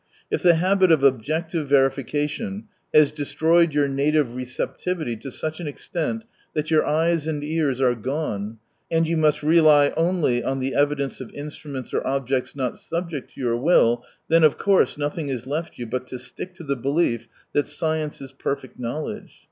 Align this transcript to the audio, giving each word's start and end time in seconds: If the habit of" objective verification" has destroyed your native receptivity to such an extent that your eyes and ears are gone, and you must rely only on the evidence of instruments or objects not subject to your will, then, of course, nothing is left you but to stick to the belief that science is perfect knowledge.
If 0.31 0.41
the 0.41 0.55
habit 0.55 0.91
of" 0.91 1.03
objective 1.03 1.67
verification" 1.67 2.63
has 2.91 3.11
destroyed 3.11 3.75
your 3.75 3.87
native 3.87 4.35
receptivity 4.35 5.15
to 5.17 5.29
such 5.29 5.59
an 5.59 5.67
extent 5.67 6.25
that 6.55 6.71
your 6.71 6.83
eyes 6.83 7.27
and 7.27 7.43
ears 7.43 7.79
are 7.79 7.93
gone, 7.93 8.57
and 8.89 9.07
you 9.07 9.15
must 9.15 9.43
rely 9.43 9.91
only 9.95 10.43
on 10.43 10.59
the 10.59 10.73
evidence 10.73 11.21
of 11.21 11.29
instruments 11.33 11.93
or 11.93 12.01
objects 12.07 12.55
not 12.55 12.79
subject 12.79 13.35
to 13.35 13.41
your 13.41 13.57
will, 13.57 14.03
then, 14.27 14.43
of 14.43 14.57
course, 14.57 14.97
nothing 14.97 15.29
is 15.29 15.45
left 15.45 15.77
you 15.77 15.85
but 15.85 16.07
to 16.07 16.17
stick 16.17 16.55
to 16.55 16.63
the 16.63 16.75
belief 16.75 17.27
that 17.53 17.67
science 17.67 18.21
is 18.21 18.31
perfect 18.31 18.79
knowledge. 18.79 19.39